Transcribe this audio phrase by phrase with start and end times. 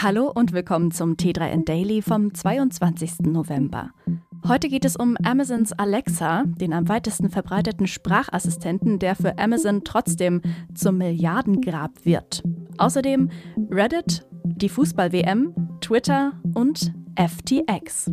[0.00, 3.22] Hallo und willkommen zum T3N Daily vom 22.
[3.22, 3.90] November.
[4.46, 10.40] Heute geht es um Amazons Alexa, den am weitesten verbreiteten Sprachassistenten, der für Amazon trotzdem
[10.72, 12.44] zum Milliardengrab wird.
[12.76, 13.28] Außerdem
[13.72, 18.12] Reddit, die Fußball-WM, Twitter und FTX.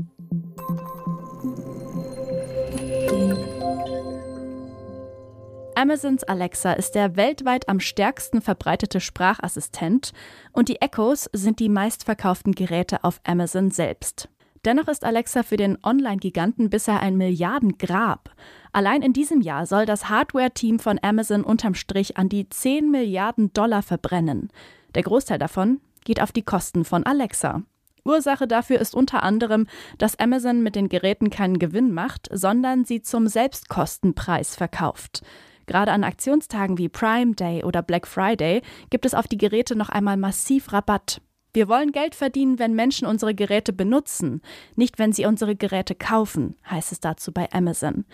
[5.85, 10.13] Amazons Alexa ist der weltweit am stärksten verbreitete Sprachassistent
[10.51, 14.27] und die Echos sind die meistverkauften Geräte auf Amazon selbst.
[14.65, 18.31] Dennoch ist Alexa für den Online-Giganten bisher ein Milliardengrab.
[18.71, 23.53] Allein in diesem Jahr soll das Hardware-Team von Amazon unterm Strich an die 10 Milliarden
[23.53, 24.49] Dollar verbrennen.
[24.95, 27.61] Der Großteil davon geht auf die Kosten von Alexa.
[28.03, 29.67] Ursache dafür ist unter anderem,
[29.99, 35.21] dass Amazon mit den Geräten keinen Gewinn macht, sondern sie zum Selbstkostenpreis verkauft.
[35.65, 39.89] Gerade an Aktionstagen wie Prime Day oder Black Friday gibt es auf die Geräte noch
[39.89, 41.21] einmal massiv Rabatt.
[41.53, 44.41] Wir wollen Geld verdienen, wenn Menschen unsere Geräte benutzen,
[44.75, 48.05] nicht wenn sie unsere Geräte kaufen, heißt es dazu bei Amazon.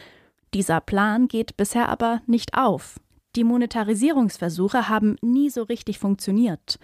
[0.54, 3.00] Dieser Plan geht bisher aber nicht auf.
[3.36, 6.78] Die Monetarisierungsversuche haben nie so richtig funktioniert.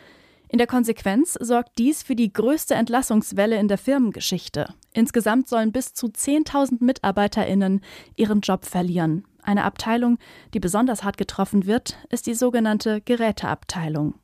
[0.49, 4.73] In der Konsequenz sorgt dies für die größte Entlassungswelle in der Firmengeschichte.
[4.93, 7.81] Insgesamt sollen bis zu 10.000 Mitarbeiterinnen
[8.15, 9.25] ihren Job verlieren.
[9.47, 10.17] Eine Abteilung,
[10.53, 14.15] die besonders hart getroffen wird, ist die sogenannte Geräteabteilung.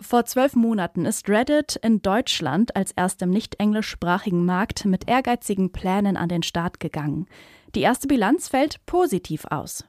[0.00, 6.16] Vor zwölf Monaten ist Reddit in Deutschland als erstem nicht englischsprachigen Markt mit ehrgeizigen Plänen
[6.16, 7.26] an den Start gegangen.
[7.74, 9.84] Die erste Bilanz fällt positiv aus.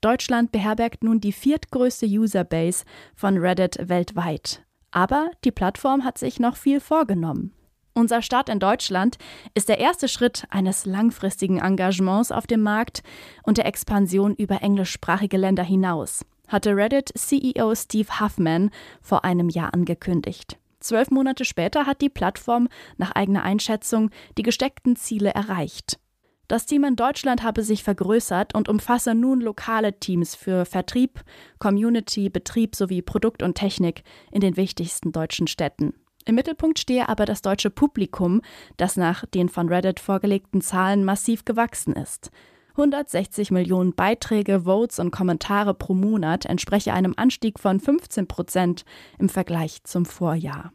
[0.00, 2.84] Deutschland beherbergt nun die viertgrößte Userbase
[3.16, 4.62] von Reddit weltweit.
[4.92, 7.52] Aber die Plattform hat sich noch viel vorgenommen.
[7.96, 9.18] Unser Start in Deutschland
[9.54, 13.04] ist der erste Schritt eines langfristigen Engagements auf dem Markt
[13.44, 20.58] und der Expansion über englischsprachige Länder hinaus, hatte Reddit-CEO Steve Huffman vor einem Jahr angekündigt.
[20.80, 26.00] Zwölf Monate später hat die Plattform nach eigener Einschätzung die gesteckten Ziele erreicht.
[26.48, 31.22] Das Team in Deutschland habe sich vergrößert und umfasse nun lokale Teams für Vertrieb,
[31.60, 34.02] Community, Betrieb sowie Produkt und Technik
[34.32, 35.94] in den wichtigsten deutschen Städten.
[36.26, 38.40] Im Mittelpunkt stehe aber das deutsche Publikum,
[38.76, 42.30] das nach den von Reddit vorgelegten Zahlen massiv gewachsen ist.
[42.70, 48.84] 160 Millionen Beiträge, Votes und Kommentare pro Monat entspreche einem Anstieg von 15 Prozent
[49.18, 50.72] im Vergleich zum Vorjahr.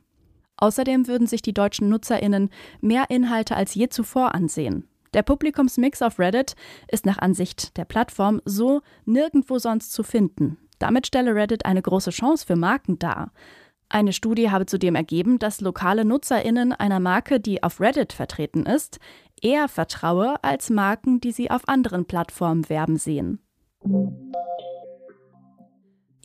[0.58, 2.50] Außerdem würden sich die deutschen NutzerInnen
[2.80, 4.88] mehr Inhalte als je zuvor ansehen.
[5.14, 6.56] Der Publikumsmix auf Reddit
[6.90, 10.58] ist nach Ansicht der Plattform so nirgendwo sonst zu finden.
[10.78, 13.32] Damit stelle Reddit eine große Chance für Marken dar.
[13.90, 19.00] Eine Studie habe zudem ergeben, dass lokale Nutzerinnen einer Marke, die auf Reddit vertreten ist,
[19.42, 23.40] eher vertraue als Marken, die sie auf anderen Plattformen werben sehen.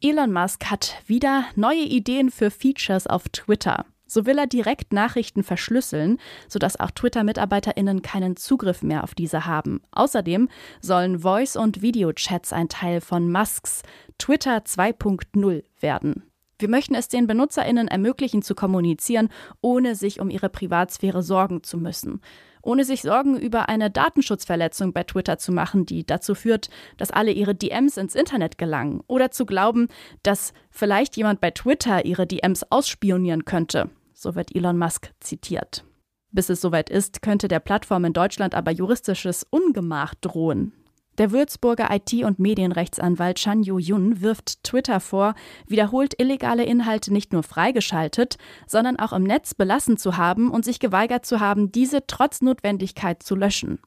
[0.02, 3.86] Elon Musk hat wieder neue Ideen für Features auf Twitter.
[4.06, 9.80] So will er direkt Nachrichten verschlüsseln, sodass auch Twitter-MitarbeiterInnen keinen Zugriff mehr auf diese haben.
[9.92, 10.50] Außerdem
[10.82, 13.82] sollen Voice- und Videochats ein Teil von Musks
[14.18, 16.30] Twitter 2.0 werden.
[16.64, 19.28] Wir möchten es den BenutzerInnen ermöglichen, zu kommunizieren,
[19.60, 22.22] ohne sich um ihre Privatsphäre sorgen zu müssen.
[22.62, 27.32] Ohne sich Sorgen über eine Datenschutzverletzung bei Twitter zu machen, die dazu führt, dass alle
[27.32, 29.02] ihre DMs ins Internet gelangen.
[29.08, 29.88] Oder zu glauben,
[30.22, 33.90] dass vielleicht jemand bei Twitter ihre DMs ausspionieren könnte.
[34.14, 35.84] So wird Elon Musk zitiert.
[36.30, 40.72] Bis es soweit ist, könnte der Plattform in Deutschland aber juristisches Ungemach drohen.
[41.18, 45.34] Der Würzburger IT- und Medienrechtsanwalt Chan Yu-Yun wirft Twitter vor,
[45.68, 48.36] wiederholt illegale Inhalte nicht nur freigeschaltet,
[48.66, 53.22] sondern auch im Netz belassen zu haben und sich geweigert zu haben, diese trotz Notwendigkeit
[53.22, 53.78] zu löschen.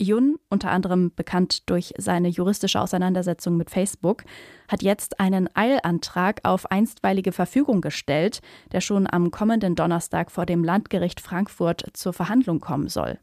[0.00, 4.24] Yun, unter anderem bekannt durch seine juristische Auseinandersetzung mit Facebook,
[4.66, 8.40] hat jetzt einen Eilantrag auf einstweilige Verfügung gestellt,
[8.72, 13.18] der schon am kommenden Donnerstag vor dem Landgericht Frankfurt zur Verhandlung kommen soll.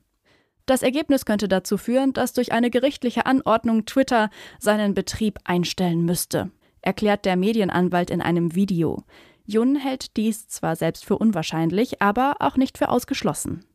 [0.70, 6.52] Das Ergebnis könnte dazu führen, dass durch eine gerichtliche Anordnung Twitter seinen Betrieb einstellen müsste,
[6.84, 9.04] erklärt der Medienanwalt in einem Video.
[9.48, 13.66] Jun hält dies zwar selbst für unwahrscheinlich, aber auch nicht für ausgeschlossen.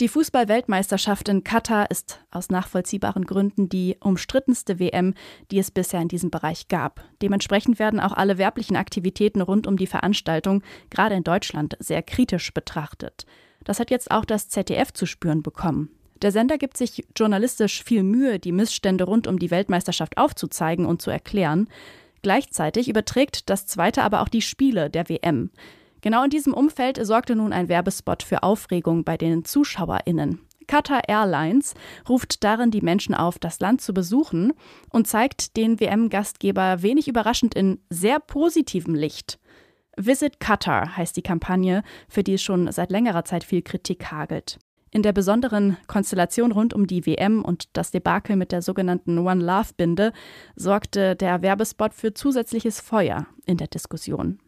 [0.00, 5.14] Die Fußball-Weltmeisterschaft in Katar ist aus nachvollziehbaren Gründen die umstrittenste WM,
[5.52, 7.04] die es bisher in diesem Bereich gab.
[7.22, 12.52] Dementsprechend werden auch alle werblichen Aktivitäten rund um die Veranstaltung, gerade in Deutschland, sehr kritisch
[12.52, 13.26] betrachtet.
[13.64, 15.90] Das hat jetzt auch das ZDF zu spüren bekommen.
[16.22, 21.00] Der Sender gibt sich journalistisch viel Mühe, die Missstände rund um die Weltmeisterschaft aufzuzeigen und
[21.00, 21.68] zu erklären.
[22.22, 25.50] Gleichzeitig überträgt das zweite aber auch die Spiele der WM.
[26.00, 30.40] Genau in diesem Umfeld sorgte nun ein Werbespot für Aufregung bei den ZuschauerInnen.
[30.66, 31.74] Qatar Airlines
[32.08, 34.52] ruft darin die Menschen auf, das Land zu besuchen
[34.90, 39.38] und zeigt den WM-Gastgeber wenig überraschend in sehr positivem Licht.
[39.98, 44.58] Visit Qatar heißt die Kampagne, für die schon seit längerer Zeit viel Kritik hagelt.
[44.90, 49.44] In der besonderen Konstellation rund um die WM und das Debakel mit der sogenannten One
[49.44, 50.12] Love Binde
[50.56, 54.38] sorgte der Werbespot für zusätzliches Feuer in der Diskussion.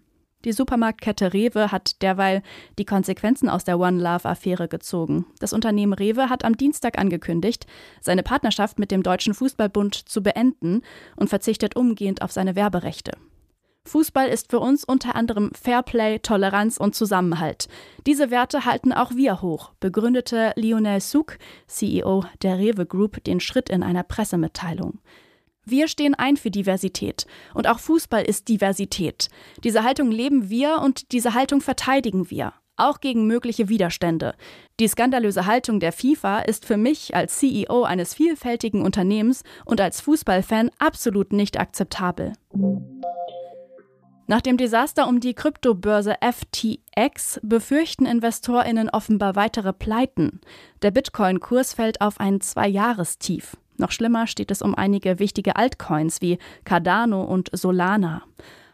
[0.47, 2.43] Die Supermarktkette Rewe hat derweil
[2.79, 5.27] die Konsequenzen aus der One Love-Affäre gezogen.
[5.39, 7.67] Das Unternehmen Rewe hat am Dienstag angekündigt,
[8.01, 10.81] seine Partnerschaft mit dem Deutschen Fußballbund zu beenden
[11.17, 13.13] und verzichtet umgehend auf seine Werberechte.
[13.91, 17.67] Fußball ist für uns unter anderem Fairplay, Toleranz und Zusammenhalt.
[18.07, 23.69] Diese Werte halten auch wir hoch, begründete Lionel Souk, CEO der Rewe Group, den Schritt
[23.69, 25.01] in einer Pressemitteilung.
[25.65, 27.27] Wir stehen ein für Diversität.
[27.53, 29.29] Und auch Fußball ist Diversität.
[29.65, 32.53] Diese Haltung leben wir und diese Haltung verteidigen wir.
[32.77, 34.35] Auch gegen mögliche Widerstände.
[34.79, 40.01] Die skandalöse Haltung der FIFA ist für mich als CEO eines vielfältigen Unternehmens und als
[40.01, 42.33] Fußballfan absolut nicht akzeptabel.
[44.31, 50.41] Nach dem Desaster um die Kryptobörse FTX befürchten Investorinnen offenbar weitere Pleiten.
[50.83, 53.57] Der Bitcoin-Kurs fällt auf ein Zwei-Jahrestief.
[53.77, 58.23] Noch schlimmer steht es um einige wichtige Altcoins wie Cardano und Solana.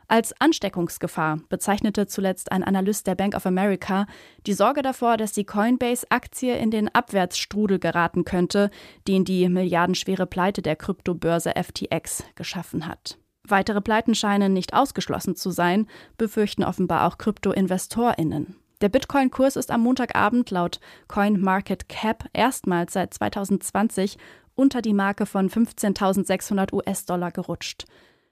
[0.08, 4.06] Als Ansteckungsgefahr bezeichnete zuletzt ein Analyst der Bank of America
[4.46, 8.70] die Sorge davor, dass die Coinbase-Aktie in den Abwärtsstrudel geraten könnte,
[9.08, 13.16] den die milliardenschwere Pleite der Kryptobörse FTX geschaffen hat.
[13.48, 15.86] Weitere Pleiten scheinen nicht ausgeschlossen zu sein,
[16.18, 18.56] befürchten offenbar auch Krypto-InvestorInnen.
[18.80, 24.18] Der Bitcoin-Kurs ist am Montagabend laut CoinMarketCap erstmals seit 2020
[24.54, 27.84] unter die Marke von 15.600 US-Dollar gerutscht.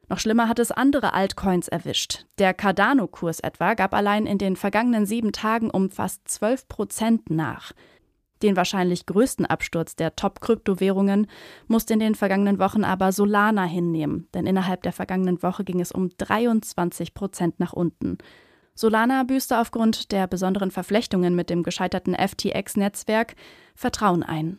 [0.08, 2.26] Noch schlimmer hat es andere Altcoins erwischt.
[2.38, 7.72] Der Cardano-Kurs etwa gab allein in den vergangenen sieben Tagen um fast 12 Prozent nach.
[8.44, 11.28] Den wahrscheinlich größten Absturz der Top-Kryptowährungen
[11.66, 15.90] musste in den vergangenen Wochen aber Solana hinnehmen, denn innerhalb der vergangenen Woche ging es
[15.90, 18.18] um 23 Prozent nach unten.
[18.74, 23.34] Solana büßte aufgrund der besonderen Verflechtungen mit dem gescheiterten FTX-Netzwerk
[23.74, 24.58] Vertrauen ein.